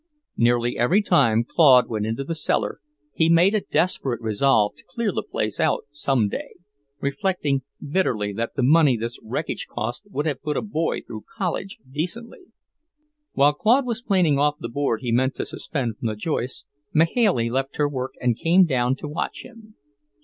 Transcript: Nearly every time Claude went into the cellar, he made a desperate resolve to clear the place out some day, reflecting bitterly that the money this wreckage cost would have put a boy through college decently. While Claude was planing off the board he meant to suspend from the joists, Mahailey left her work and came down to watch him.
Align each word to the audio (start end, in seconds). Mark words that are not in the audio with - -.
Nearly 0.35 0.79
every 0.79 1.03
time 1.03 1.43
Claude 1.47 1.87
went 1.87 2.07
into 2.07 2.23
the 2.23 2.33
cellar, 2.33 2.79
he 3.13 3.29
made 3.29 3.53
a 3.53 3.61
desperate 3.61 4.19
resolve 4.19 4.75
to 4.77 4.83
clear 4.89 5.11
the 5.11 5.21
place 5.21 5.59
out 5.59 5.83
some 5.91 6.27
day, 6.27 6.55
reflecting 6.99 7.61
bitterly 7.87 8.33
that 8.33 8.55
the 8.55 8.63
money 8.63 8.97
this 8.97 9.19
wreckage 9.21 9.67
cost 9.69 10.07
would 10.09 10.25
have 10.25 10.41
put 10.41 10.57
a 10.57 10.63
boy 10.63 11.01
through 11.03 11.25
college 11.37 11.77
decently. 11.87 12.45
While 13.33 13.53
Claude 13.53 13.85
was 13.85 14.01
planing 14.01 14.39
off 14.39 14.55
the 14.59 14.69
board 14.69 15.01
he 15.01 15.11
meant 15.11 15.35
to 15.35 15.45
suspend 15.45 15.99
from 15.99 16.07
the 16.07 16.15
joists, 16.15 16.65
Mahailey 16.95 17.51
left 17.51 17.77
her 17.77 17.87
work 17.87 18.13
and 18.19 18.35
came 18.35 18.65
down 18.65 18.95
to 18.95 19.07
watch 19.07 19.43
him. 19.43 19.75